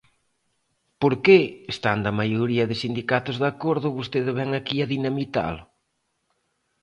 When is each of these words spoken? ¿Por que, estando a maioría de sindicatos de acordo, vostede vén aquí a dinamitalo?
¿Por 1.01 1.13
que, 1.25 1.37
estando 1.73 2.05
a 2.07 2.17
maioría 2.21 2.65
de 2.69 2.79
sindicatos 2.83 3.37
de 3.41 3.47
acordo, 3.53 3.95
vostede 3.97 4.31
vén 4.39 4.51
aquí 4.53 4.77
a 4.85 4.89
dinamitalo? 4.93 5.63